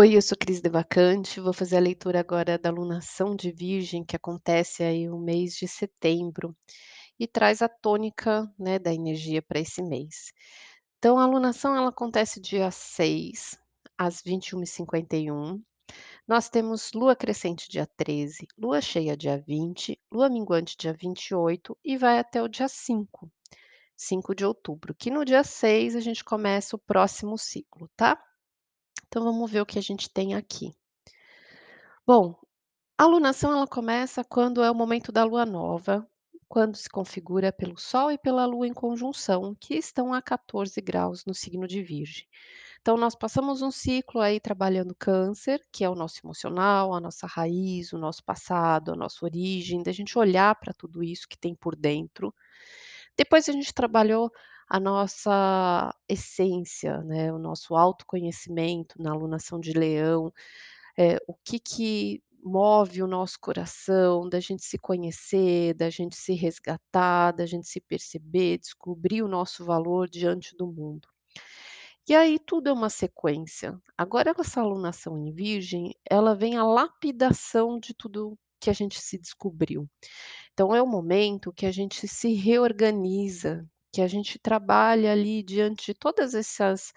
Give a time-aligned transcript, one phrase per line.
[0.00, 4.16] Oi, eu sou Cris Devacante, vou fazer a leitura agora da alunação de Virgem, que
[4.16, 6.56] acontece aí o mês de setembro,
[7.18, 10.32] e traz a tônica, né, da energia para esse mês.
[10.96, 13.58] Então, a alunação ela acontece dia 6,
[13.98, 15.60] às 21h51.
[16.26, 21.98] Nós temos lua crescente dia 13, lua cheia dia 20, lua minguante dia 28 e
[21.98, 23.30] vai até o dia 5,
[23.94, 28.18] 5 de outubro, que no dia 6 a gente começa o próximo ciclo, tá?
[29.10, 30.72] Então vamos ver o que a gente tem aqui.
[32.06, 32.36] Bom,
[32.96, 36.08] a alunação ela começa quando é o momento da lua nova,
[36.48, 41.24] quando se configura pelo Sol e pela Lua em conjunção, que estão a 14 graus
[41.24, 42.24] no signo de Virgem.
[42.80, 47.26] Então, nós passamos um ciclo aí trabalhando Câncer, que é o nosso emocional, a nossa
[47.26, 51.52] raiz, o nosso passado, a nossa origem, da gente olhar para tudo isso que tem
[51.52, 52.32] por dentro.
[53.16, 54.30] Depois a gente trabalhou
[54.70, 60.32] a nossa essência, né, o nosso autoconhecimento na alunação de Leão,
[60.96, 66.34] eh, o que que move o nosso coração, da gente se conhecer, da gente se
[66.34, 71.08] resgatar, da gente se perceber, descobrir o nosso valor diante do mundo.
[72.08, 73.76] E aí tudo é uma sequência.
[73.98, 79.18] Agora essa alunação em Virgem, ela vem a lapidação de tudo que a gente se
[79.18, 79.88] descobriu.
[80.52, 85.86] Então é o momento que a gente se reorganiza, que a gente trabalha ali diante
[85.86, 86.92] de todas essas,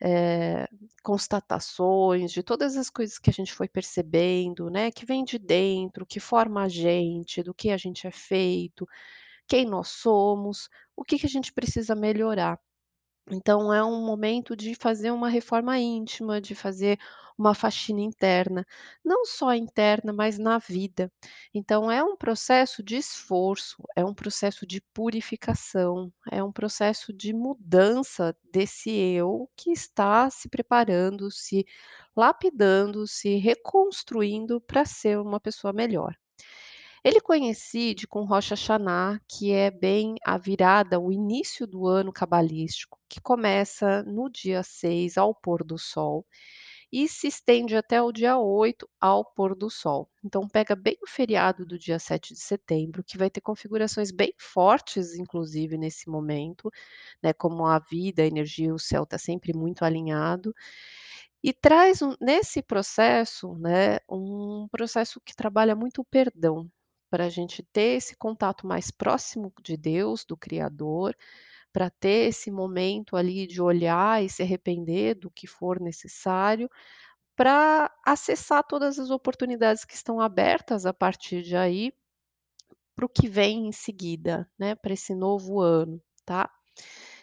[0.00, 0.66] eh,
[1.02, 6.06] constatações, de todas as coisas que a gente foi percebendo, né, que vem de dentro,
[6.06, 8.86] que forma a gente, do que a gente é feito,
[9.48, 12.58] quem nós somos, o que que a gente precisa melhorar.
[13.30, 16.98] Então é um momento de fazer uma reforma íntima, de fazer
[17.38, 18.66] uma faxina interna,
[19.04, 21.10] não só interna, mas na vida.
[21.54, 27.32] Então é um processo de esforço, é um processo de purificação, é um processo de
[27.32, 31.64] mudança desse eu que está se preparando, se
[32.16, 36.14] lapidando, se reconstruindo para ser uma pessoa melhor.
[37.04, 42.98] Ele coincide com Rosh Hashanah, que é bem a virada, o início do ano cabalístico,
[43.08, 46.24] que começa no dia 6 ao pôr do sol
[46.92, 50.10] e se estende até o dia 8 ao pôr do sol.
[50.24, 54.32] Então pega bem o feriado do dia 7 de setembro, que vai ter configurações bem
[54.38, 56.70] fortes, inclusive nesse momento,
[57.22, 60.54] né, como a vida, a energia, o céu está sempre muito alinhado.
[61.42, 66.68] E traz um nesse processo, né, um processo que trabalha muito o perdão,
[67.10, 71.16] para a gente ter esse contato mais próximo de Deus, do Criador,
[71.72, 76.70] para ter esse momento ali de olhar e se arrepender do que for necessário,
[77.36, 81.92] para acessar todas as oportunidades que estão abertas a partir de aí,
[82.94, 86.50] para o que vem em seguida, né, para esse novo ano, tá.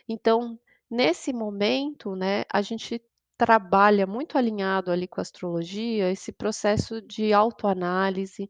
[0.08, 0.60] Então,
[0.90, 3.02] nesse momento, né, a gente
[3.38, 8.50] trabalha muito alinhado ali com a astrologia, esse processo de autoanálise,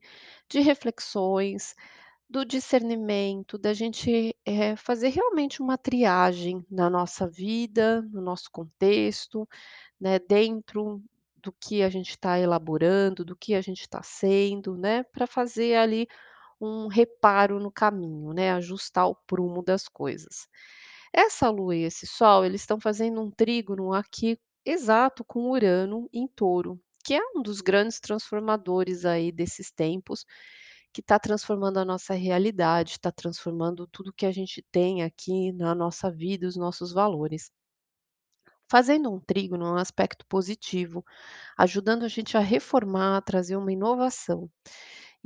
[0.49, 1.75] de reflexões,
[2.29, 9.47] do discernimento, da gente, eh, fazer realmente uma triagem na nossa vida, no nosso contexto,
[9.99, 11.01] né, dentro
[11.37, 15.75] do que a gente está elaborando, do que a gente está sendo, né, para fazer
[15.77, 16.07] ali
[16.61, 20.47] um reparo no caminho, né, ajustar o prumo das coisas.
[21.13, 26.27] Essa lua e esse sol, eles estão fazendo um trígono aqui exato com Urano em
[26.27, 30.25] Touro, que é um dos grandes transformadores aí desses tempos,
[30.93, 35.75] que está transformando a nossa realidade, está transformando tudo que a gente tem aqui na
[35.75, 37.51] nossa vida, os nossos valores.
[38.69, 41.03] Fazendo um trígono é um aspecto positivo,
[41.57, 44.49] ajudando a gente a reformar, a trazer uma inovação.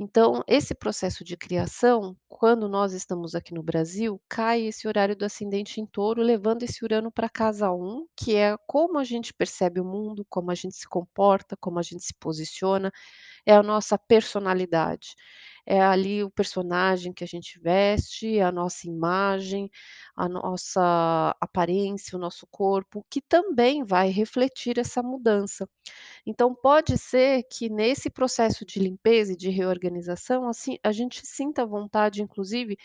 [0.02, 5.26] Então, esse processo de criação, quando nós estamos aqui no Brasil, cai esse horário do
[5.26, 9.78] ascendente em touro, levando esse Urano para casa um, que é como a gente percebe
[9.78, 12.90] o mundo, como a gente se comporta, como a gente se posiciona,
[13.46, 15.16] é a nossa personalidade.
[15.72, 19.70] É ali o personagem que a gente veste, a nossa imagem,
[20.16, 25.68] a nossa aparência, o nosso corpo, que também vai refletir essa mudança.
[26.26, 31.66] Então pode ser que nesse processo de limpeza e de reorganização, assim, a gente sinta
[31.66, 32.76] vontade, inclusive,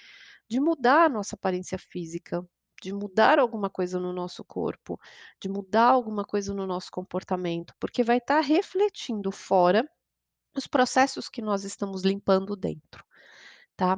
[0.50, 2.46] de mudar a nossa aparência física,
[2.82, 5.00] de mudar alguma coisa no nosso corpo,
[5.42, 9.88] de mudar alguma coisa no nosso comportamento, porque vai estar refletindo fora
[10.56, 13.04] os processos que nós estamos limpando dentro,
[13.78, 13.98] tá.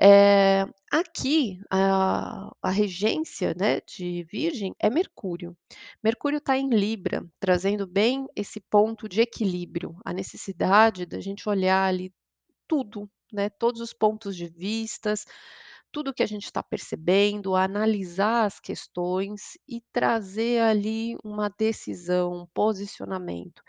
[0.00, 5.56] Eh, aqui a a regência, né, de Virgem é Mercúrio.
[6.02, 11.86] Mercúrio está em Libra, trazendo bem esse ponto de equilíbrio, a necessidade da gente olhar
[11.88, 12.12] ali
[12.68, 15.26] tudo, né, todos os pontos de vistas,
[15.92, 22.46] tudo que a gente está percebendo, analisar as questões e trazer ali uma decisão, um
[22.54, 23.62] posicionamento.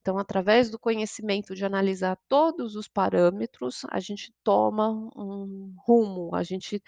[0.00, 6.42] Então, através do conhecimento de analisar todos os parâmetros, a gente toma um rumo, a
[6.42, 6.82] gente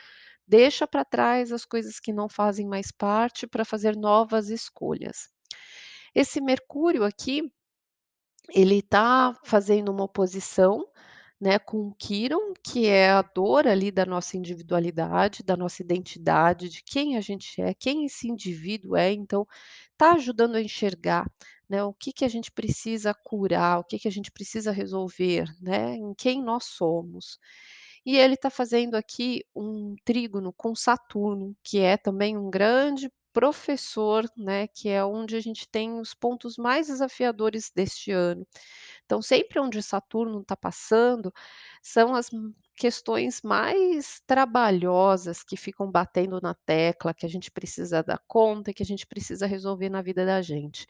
[0.46, 5.28] deixa para trás as coisas que não fazem mais parte para fazer novas escolhas.
[6.14, 7.52] Esse Mercúrio aqui,
[8.50, 10.86] ele está fazendo uma oposição,
[11.40, 16.68] né, com o Quirón, que é a dor ali da nossa individualidade, da nossa identidade,
[16.68, 19.44] de quem a gente é, quem esse indivíduo é, então
[19.90, 21.26] está ajudando a enxergar,
[21.72, 25.46] né, o que que a gente precisa curar, o que que a gente precisa resolver,
[25.58, 27.38] né, em quem nós somos.
[28.04, 34.26] E ele está fazendo aqui um trígono com Saturno, que é também um grande professor,
[34.36, 38.46] né, que é onde a gente tem os pontos mais desafiadores deste ano.
[39.06, 41.32] Então, sempre onde Saturno está passando,
[41.82, 42.28] são as
[42.76, 48.74] questões mais trabalhosas que ficam batendo na tecla, que a gente precisa dar conta e
[48.74, 50.86] que a gente precisa resolver na vida da gente.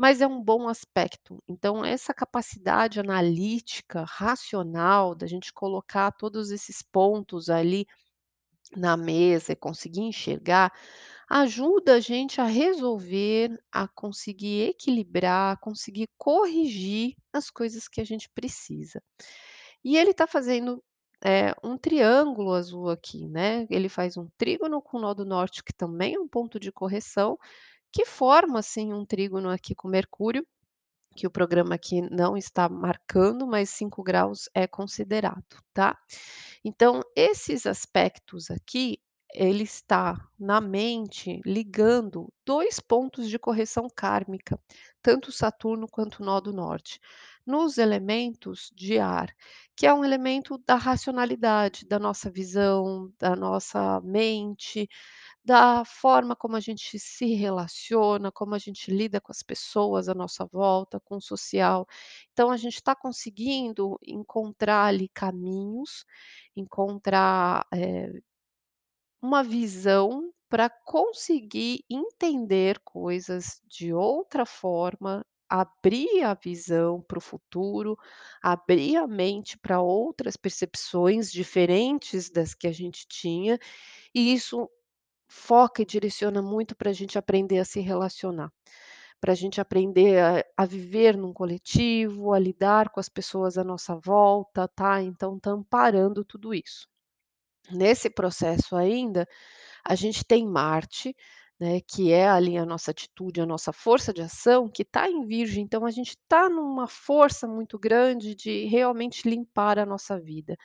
[0.00, 1.42] Mas é um bom aspecto.
[1.46, 7.86] Então, essa capacidade analítica, racional, da gente colocar todos esses pontos ali
[8.76, 10.72] na mesa e conseguir enxergar,
[11.30, 18.04] ajuda a gente a resolver, a conseguir equilibrar, a conseguir corrigir as coisas que a
[18.04, 19.02] gente precisa.
[19.84, 20.82] E ele está fazendo,
[21.24, 25.62] eh, um triângulo azul aqui, né, ele faz um trígono com o nó do norte,
[25.64, 27.38] que também é um ponto de correção,
[27.92, 30.46] que forma, assim, um trígono aqui com Mercúrio,
[31.16, 35.44] que o programa aqui não está marcando, mas 5 graus é considerado,
[35.74, 35.98] tá.
[36.64, 38.98] Então, esses aspectos aqui,
[39.34, 44.58] ele está na mente ligando 2 pontos de correção kármica,
[45.02, 47.00] tanto Saturno quanto o nó do norte,
[47.46, 49.34] nos elementos de ar,
[49.76, 54.88] que é um elemento da racionalidade, da nossa visão, da nossa mente,
[55.44, 60.14] da forma como a gente se relaciona, como a gente lida com as pessoas à
[60.14, 61.86] nossa volta, com o social.
[62.32, 66.04] Então a gente está conseguindo encontrar ali caminhos,
[66.56, 68.12] encontrar, eh,
[69.22, 77.96] uma visão para conseguir entender coisas de outra forma, abrir a visão para o futuro,
[78.42, 83.58] abrir a mente para outras percepções diferentes das que a gente tinha,
[84.14, 84.68] e isso
[85.30, 88.52] foca e direciona muito para a gente aprender a se relacionar,
[89.20, 93.64] para a gente aprender a a viver num coletivo, a lidar com as pessoas à
[93.64, 96.88] nossa volta, tá, então tá amparando tudo isso.
[97.70, 99.26] Nesse processo ainda,
[99.84, 101.14] a gente tem Marte,
[101.60, 105.26] né, que é ali a nossa atitude, a nossa força de ação, que está em
[105.26, 110.56] Virgem, então a gente está numa força muito grande de realmente limpar a nossa vida.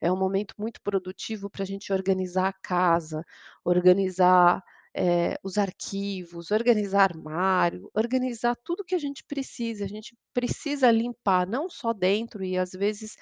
[0.00, 3.24] É um momento muito produtivo para a gente organizar a casa,
[3.64, 4.62] organizar,
[4.94, 9.84] eh, os arquivos, organizar armário, organizar tudo que a gente precisa.
[9.84, 13.16] A gente precisa limpar não só dentro e às vezes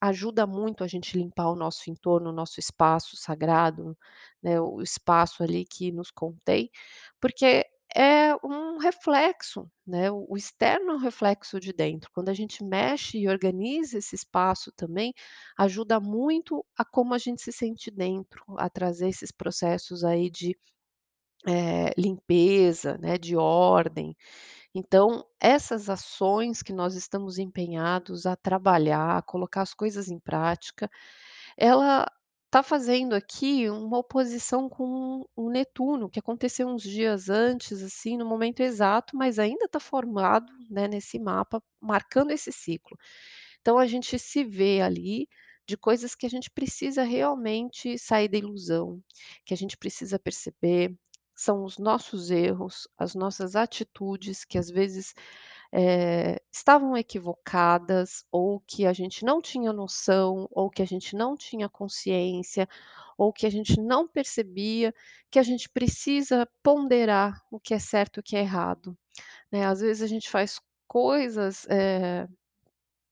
[0.00, 3.96] ajuda muito a gente limpar o nosso entorno, o nosso espaço sagrado,
[4.42, 6.70] né, o espaço ali que nos contém,
[7.20, 7.64] porque
[7.96, 12.10] é um reflexo, né, o externo é um reflexo de dentro.
[12.12, 15.14] Quando a gente mexe e organiza esse espaço também,
[15.58, 20.56] ajuda muito a como a gente se sente dentro, a trazer esses processos aí de,
[21.46, 24.16] eh, limpeza, né, de ordem.
[24.74, 30.90] Então, essas ações que nós estamos empenhados a trabalhar, a colocar as coisas em prática,
[31.56, 32.10] ela
[32.46, 38.26] está fazendo aqui uma oposição com o Netuno, que aconteceu uns dias antes, assim, no
[38.26, 42.96] momento exato, mas ainda está formado, né, nesse mapa, marcando esse ciclo.
[43.60, 45.28] Então a gente se vê ali
[45.66, 49.00] de coisas que a gente precisa realmente sair da ilusão,
[49.46, 50.94] que a gente precisa perceber,
[51.36, 55.14] são os nossos erros, as nossas atitudes que às vezes,
[55.72, 61.36] eh, estavam equivocadas ou que a gente não tinha noção, ou que a gente não
[61.36, 62.68] tinha consciência,
[63.18, 64.94] ou que a gente não percebia,
[65.30, 68.96] que a gente precisa ponderar o que é certo e o que é errado,
[69.52, 69.66] né.
[69.66, 72.28] Às vezes a gente faz coisas, eh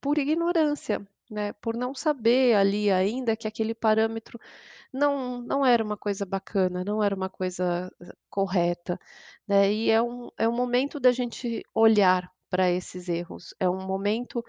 [0.01, 4.39] por ignorância, né, por não saber ali ainda que aquele parâmetro
[4.93, 8.99] não não era uma coisa bacana, não era uma coisa eh, correta,
[9.47, 13.85] né, e é um é um momento da gente olhar para esses erros, é um
[13.85, 14.43] momento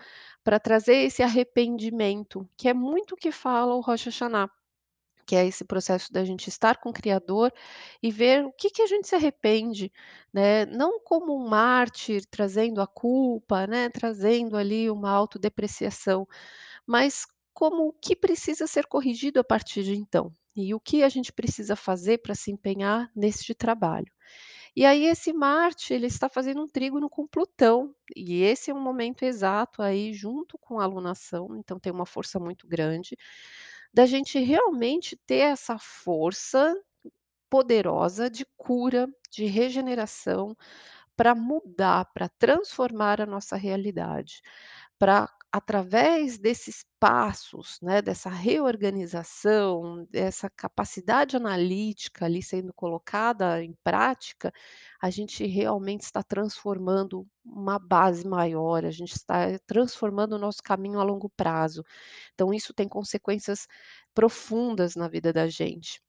[0.45, 4.50] para trazer esse arrependimento, que é muito o que fala o Rosh Hashanah.
[5.26, 7.52] Que é esse processo da gente estar com o Criador
[8.02, 9.93] e ver o que que a gente se arrepende,
[10.33, 16.26] né, não como um mártir trazendo a culpa, né, trazendo ali uma autodepreciação,
[16.87, 21.09] mas como o que precisa ser corrigido a partir de então, e o que a
[21.09, 24.12] gente precisa fazer para se empenhar neste trabalho.
[24.76, 28.81] E aí esse Marte, ele está fazendo um trígono com Plutão, e esse é um
[28.81, 33.16] momento exato aí junto com a alunação, então tem uma força muito grande,
[33.95, 36.75] da gente realmente ter essa força
[37.51, 40.57] poderosa de cura, de regeneração,
[41.17, 44.43] para mudar, para transformar a nossa realidade,
[44.99, 54.52] para através desses passos, né, dessa reorganização, dessa capacidade analítica ali sendo colocada em prática,
[55.00, 60.99] a gente realmente está transformando uma base maior, a gente está transformando o nosso caminho
[60.99, 61.84] a longo prazo.
[62.34, 63.68] Então isso tem consequências
[64.12, 66.02] profundas na vida da gente.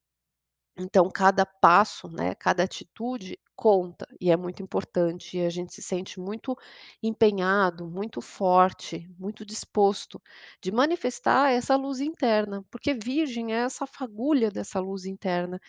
[0.75, 5.81] Então cada passo, né, cada atitude conta e é muito importante, e a gente se
[5.81, 6.55] sente muito
[7.01, 10.21] empenhado, muito forte, muito disposto
[10.61, 15.59] de manifestar essa luz interna, porque Virgem é essa fagulha dessa luz interna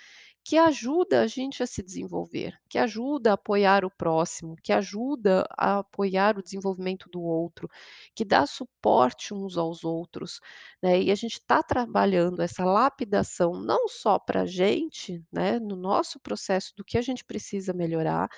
[0.48, 5.44] que ajuda a gente a se desenvolver, que ajuda a apoiar o próximo, que ajuda
[5.58, 7.68] a apoiar o desenvolvimento do outro,
[8.14, 10.40] que dá suporte uns aos outros,
[10.80, 11.02] né.
[11.02, 16.20] E a gente está trabalhando essa lapidação não só para a gente, né, no nosso
[16.20, 18.28] processo do que a gente precisa melhorar,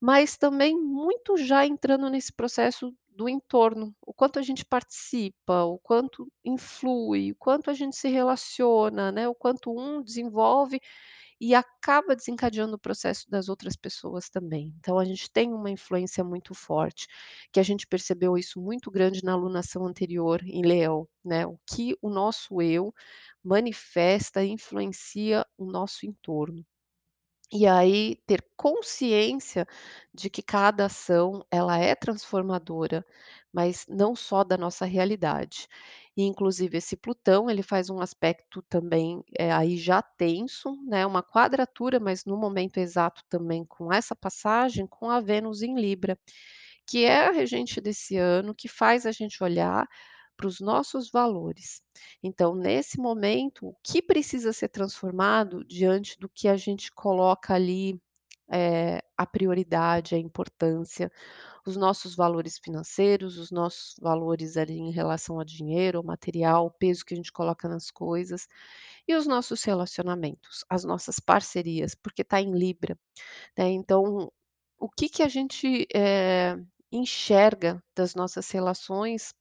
[0.00, 5.78] mas também muito já entrando nesse processo do entorno, o quanto a gente participa, o
[5.78, 10.80] quanto influi, o quanto a gente se relaciona, né, o quanto um desenvolve
[11.40, 14.74] e acaba desencadeando o processo das outras pessoas também.
[14.78, 17.06] Então a gente tem uma influência muito forte,
[17.52, 21.96] que a gente percebeu isso muito grande na alunação anterior em Leão, né, o que
[22.02, 22.92] o nosso eu
[23.44, 26.64] manifesta influencia o nosso entorno.
[27.52, 29.66] E aí ter consciência
[30.12, 33.04] de que cada ação ela é transformadora,
[33.52, 35.68] mas não só da nossa realidade.
[36.16, 41.22] E inclusive esse Plutão, ele faz um aspecto também, eh, aí já tenso, né, uma
[41.22, 46.18] quadratura, mas no momento exato também com essa passagem, com a Vênus em Libra,
[46.86, 49.86] que é a regente desse ano, que faz a gente olhar
[50.36, 51.80] para os nossos valores.
[52.22, 58.00] Então, nesse momento, o que precisa ser transformado diante do que a gente coloca ali,
[58.50, 61.10] eh, a prioridade, a importância,
[61.66, 66.70] os nossos valores financeiros, os nossos valores ali em relação a dinheiro, ao material, o
[66.70, 68.48] peso que a gente coloca nas coisas,
[69.08, 72.98] e os nossos relacionamentos, as nossas parcerias, porque está em Libra,
[73.58, 73.70] né.
[73.70, 74.32] Então,
[74.78, 76.56] o que que a gente, eh,
[76.92, 79.34] enxerga das nossas relações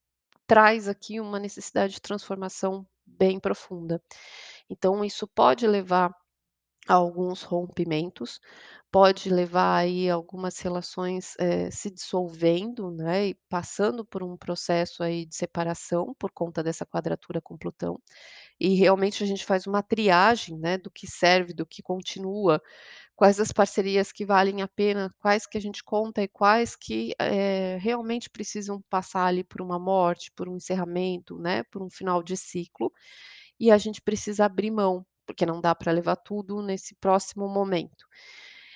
[0.47, 4.01] traz aqui uma necessidade de transformação bem profunda.
[4.69, 6.11] Então isso pode levar
[6.87, 8.39] alguns rompimentos,
[8.91, 15.25] pode levar aí algumas relações, eh, se dissolvendo, né, e passando por um processo aí
[15.25, 17.99] de separação por conta dessa quadratura com Plutão,
[18.59, 22.61] e realmente a gente faz uma triagem, né, do que serve, do que continua,
[23.15, 27.13] quais as parcerias que valem a pena, quais que a gente conta e quais que,
[27.21, 32.23] eh, realmente precisam passar ali por uma morte, por um encerramento, né, por um final
[32.23, 32.91] de ciclo,
[33.59, 38.05] e a gente precisa abrir mão, porque não dá para levar tudo nesse próximo momento.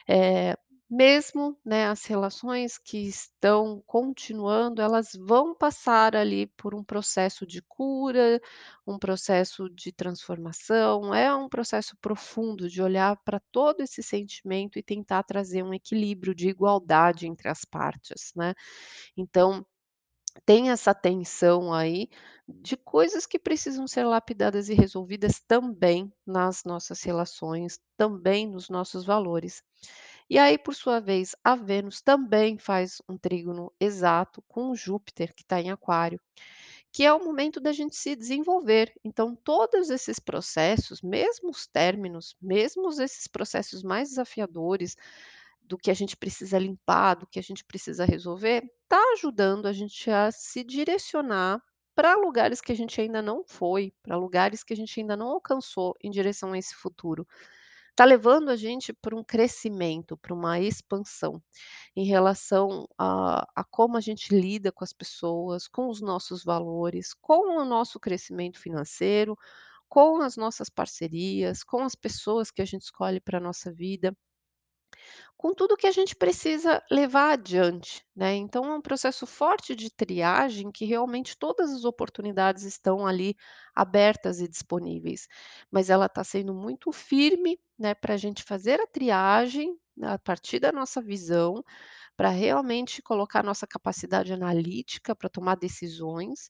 [0.07, 0.55] Eh,
[0.89, 7.61] mesmo, né, as relações que estão continuando, elas vão passar ali por um processo de
[7.61, 8.41] cura,
[8.87, 14.83] um processo de transformação, é um processo profundo de olhar para todo esse sentimento e
[14.83, 18.55] tentar trazer um equilíbrio de igualdade entre as partes, né.
[19.17, 19.65] Então,
[20.45, 22.09] tem essa tensão aí
[22.47, 29.05] de coisas que precisam ser lapidadas e resolvidas também nas nossas relações, também nos nossos
[29.05, 29.63] valores.
[30.29, 35.41] E aí, por sua vez, a Vênus também faz um trígono exato com Júpiter, que
[35.41, 36.19] está em Aquário,
[36.91, 38.93] que é o momento da gente se desenvolver.
[39.03, 44.95] Então, todos esses processos, mesmo os términos, mesmo esses processos mais desafiadores,
[45.69, 49.73] do que a gente precisa limpar, do que a gente precisa resolver, está ajudando a
[49.73, 51.61] gente a se direcionar
[51.95, 55.27] para lugares que a gente ainda não foi, para lugares que a gente ainda não
[55.27, 57.27] alcançou em direção a esse futuro.
[57.91, 61.41] Está levando a gente para um crescimento, para uma expansão,
[61.95, 67.13] em relação a a como a gente lida com as pessoas, com os nossos valores,
[67.21, 69.37] com o nosso crescimento financeiro,
[69.89, 74.15] com as nossas parcerias, com as pessoas que a gente escolhe para a nossa vida
[75.37, 78.35] com tudo que a gente precisa levar adiante, né.
[78.35, 83.35] Então é um processo forte de triagem que realmente todas as oportunidades estão ali
[83.75, 85.27] abertas e disponíveis,
[85.71, 90.59] mas ela está sendo muito firme, né, para a gente fazer a triagem, a partir
[90.59, 91.63] da nossa visão,
[92.17, 96.49] pra realmente colocar nossa capacidade analítica pra tomar decisões,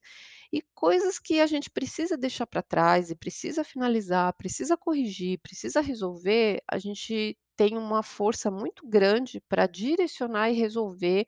[0.54, 5.82] e coisas que a gente precisa deixar pra trás e precisa finalizar, precisa corrigir, precisa
[5.82, 11.28] resolver, a gente tem uma força muito grande pra direcionar e resolver,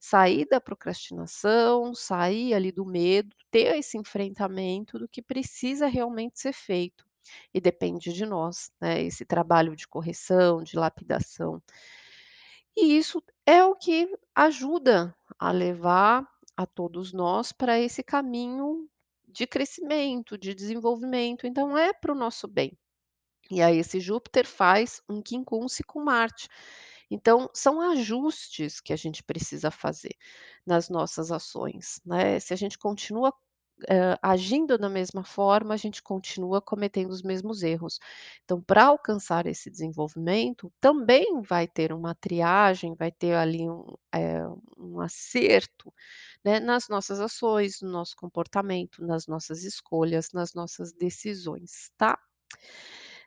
[0.00, 6.52] sair da procrastinação, sair ali do medo, ter esse enfrentamento do que precisa realmente ser
[6.52, 7.04] feito.
[7.52, 11.60] E depende de nós, né, esse trabalho de correção, de lapidação.
[12.76, 16.24] E isso é o que ajuda a levar
[16.56, 18.88] a todos nós pra esse caminho
[19.26, 22.78] de crescimento, de desenvolvimento, então é para o nosso bem.
[23.50, 26.48] E aí esse Júpiter faz um quincunce com Marte,
[27.10, 30.16] então são ajustes que a gente precisa fazer
[30.66, 33.32] nas nossas ações, né, se a gente continua,
[33.90, 37.98] hã, agindo da mesma forma, a gente continua cometendo os mesmos erros.
[38.44, 43.84] Então pra alcançar esse desenvolvimento, também vai ter uma triagem, vai ter ali um,
[44.14, 44.46] eh,
[44.78, 45.92] um acerto,
[46.44, 52.18] né, nas nossas ações, no nosso comportamento, nas nossas escolhas, nas nossas decisões, tá.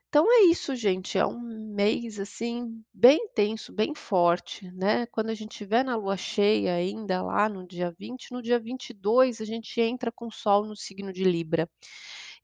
[0.09, 1.37] Então é isso gente, é um
[1.75, 7.21] mês, assim, bem intenso, bem forte, né, quando a gente estiver na lua cheia ainda
[7.21, 11.11] lá no dia 20, no dia 22 a gente entra com o sol no signo
[11.11, 11.69] de Libra.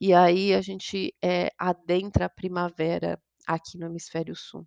[0.01, 4.65] E aí a gente, eh, adentra a primavera aqui no hemisfério sul.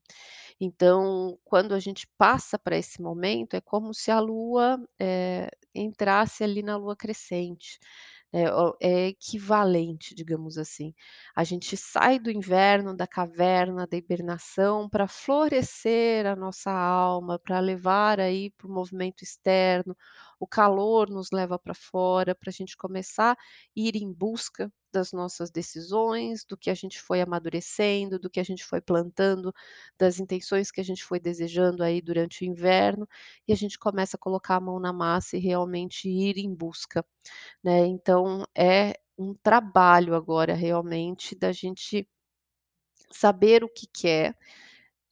[0.61, 6.45] Então, quando a gente passa pra esse momento, é como se a lua, eh, entrasse
[6.45, 7.79] ali na lua crescente,
[8.33, 8.45] é
[8.81, 10.95] é equivalente, digamos assim.
[11.35, 17.61] A gente sai do inverno, da caverna, da hibernação, pra florescer a nossa alma, pra
[17.61, 19.97] levar aí para o movimento externo,
[20.41, 23.37] o calor nos leva pra fora, pra gente começar
[23.75, 28.45] ir em busca das nossas decisões, do que a gente foi amadurecendo, do que a
[28.45, 29.53] gente foi plantando,
[29.99, 33.07] das intenções que a gente foi desejando aí durante o inverno,
[33.49, 37.05] e a gente começa a colocar a mão na massa e realmente ir em busca,
[37.65, 37.87] né.
[37.87, 42.09] Então é um trabalho agora realmente da gente
[43.13, 44.37] saber o que quer,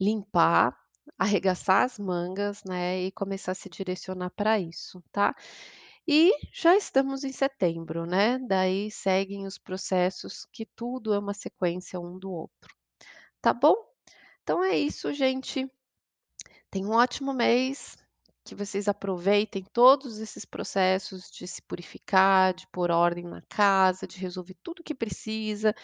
[0.01, 0.77] limpar,
[1.19, 5.35] arregaçar as mangas, né, e começar a se direcionar pra isso, tá.
[6.07, 12.01] E já estamos em setembro, né, daí seguem os processos que tudo é uma sequência
[12.01, 12.75] um do outro,
[13.41, 13.77] tá bom.
[14.43, 15.67] Então é isso gente.
[16.71, 17.97] Tenham um ótimo mês,
[18.45, 24.19] que vocês aproveitem todos esses processos de se purificar, de pôr ordem na casa, de
[24.19, 25.75] resolver tudo que precisa,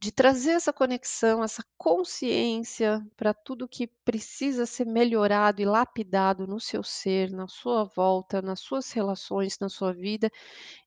[0.00, 6.58] de trazer essa conexão, essa consciência pra tudo que precisa ser melhorado e lapidado no
[6.58, 10.30] seu ser, na sua volta, nas suas relações, na sua vida,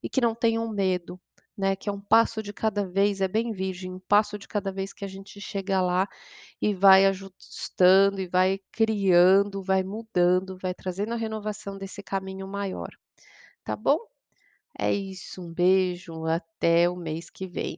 [0.03, 1.19] e que não tenham medo,
[1.57, 4.71] né, que é um passo de cada vez, é bem virgem, um passo de cada
[4.71, 6.07] vez que a gente chega lá
[6.61, 12.89] e vai ajustando e vai criando, vai mudando, vai trazendo a renovação desse caminho maior,
[13.63, 13.97] tá bom.
[14.79, 17.77] É isso, um beijo, até o mês que vem.